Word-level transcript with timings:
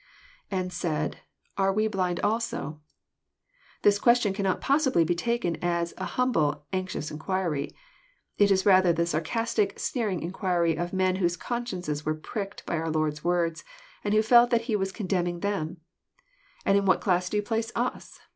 [And 0.49 0.73
said... 0.73 1.19
Are 1.59 1.75
toe 1.75 1.87
blind 1.87 2.19
also?'] 2.21 2.81
This 3.83 3.99
question 3.99 4.33
cannot 4.33 4.59
possibly 4.59 5.03
be 5.03 5.13
taken 5.13 5.57
as 5.57 5.93
a 5.95 6.05
humble, 6.17 6.65
anxious 6.73 7.11
inquiry. 7.11 7.69
It 8.39 8.49
is 8.49 8.65
rather 8.65 8.93
the 8.93 9.05
sarcas 9.05 9.53
tic, 9.53 9.77
sneering 9.79 10.21
inquiry 10.23 10.75
of 10.75 10.91
men 10.91 11.17
whose 11.17 11.37
consciences 11.37 12.03
were 12.03 12.15
pricked 12.15 12.65
by 12.65 12.77
our 12.77 12.89
Lord's 12.89 13.23
words, 13.23 13.63
and 14.03 14.15
who 14.15 14.23
felt 14.23 14.49
that 14.49 14.61
He 14.61 14.75
was 14.75 14.91
condemning 14.91 15.41
them:" 15.41 15.77
And 16.65 16.79
in 16.79 16.85
what 16.85 17.01
class 17.01 17.29
do 17.29 17.39
yoa^place 17.39 17.71
us 17.75 18.19